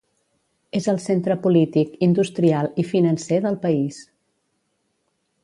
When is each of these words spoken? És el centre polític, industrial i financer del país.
És 0.77 0.85
el 0.93 0.95
centre 1.03 1.35
polític, 1.43 1.91
industrial 2.07 2.71
i 2.85 2.87
financer 2.95 3.39
del 3.45 3.61
país. 3.67 4.01